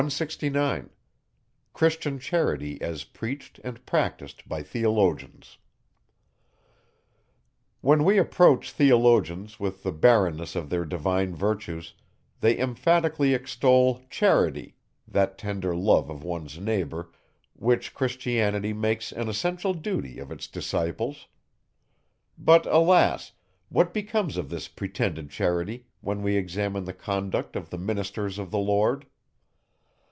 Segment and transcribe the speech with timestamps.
[0.01, 0.49] When we
[1.77, 2.11] reproach
[8.71, 11.93] theologians with the barrenness of their divine virtues,
[12.39, 14.75] they emphatically extol charity,
[15.07, 17.11] that tender love of one's neighbour,
[17.53, 21.27] which Christianity makes an essential duty of its disciples.
[22.39, 23.33] But, alas!
[23.69, 28.49] what becomes of this pretended charity, when we examine the conduct of the ministers of
[28.49, 29.05] the Lord?